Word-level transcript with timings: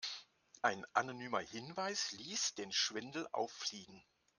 Ein 0.63 0.83
anonymer 0.93 1.41
Hinweis 1.41 2.13
ließ 2.13 2.55
den 2.55 2.71
Schwindel 2.71 3.27
auffliegen. 3.33 4.01